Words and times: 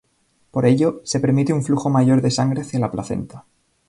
Por 0.49 0.65
ello, 0.65 1.01
se 1.03 1.19
permite 1.19 1.53
un 1.53 1.61
flujo 1.63 1.91
mayor 1.91 2.23
de 2.23 2.31
sangre 2.31 2.61
hacia 2.63 2.79
la 2.79 2.89
placenta. 2.89 3.45